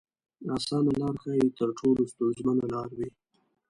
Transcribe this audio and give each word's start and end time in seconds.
اسانه 0.55 0.91
لار 1.01 1.15
ښايي 1.21 1.47
تر 1.59 1.69
ټولو 1.79 2.01
ستونزمنه 2.11 2.65
لار 2.73 2.89
وي. 2.97 3.09